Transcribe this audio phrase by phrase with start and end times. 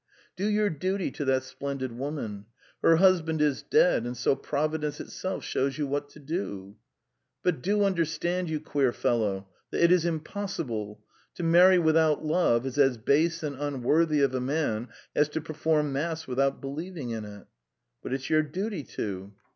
[0.35, 2.47] "Do your duty to that splendid woman!
[2.81, 6.77] Her husband is dead, and so Providence itself shows you what to do!"
[7.43, 11.03] "But do understand, you queer fellow, that it is impossible.
[11.35, 15.93] To marry without love is as base and unworthy of a man as to perform
[15.93, 17.45] mass without believing in it."
[18.01, 19.33] "But it's your duty to."